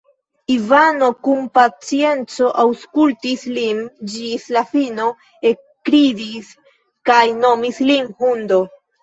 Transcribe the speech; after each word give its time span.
Ivano 0.51 1.09
kun 1.25 1.43
pacienco 1.57 2.47
aŭskultis 2.63 3.43
lin 3.57 3.83
ĝis 4.15 4.49
la 4.57 4.65
fino, 4.73 5.07
ekridis 5.51 6.51
kaj 7.13 7.21
nomis 7.45 7.85
lin 7.93 8.11
hundo. 8.25 8.61